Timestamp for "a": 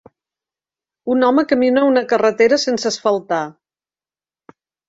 1.83-1.89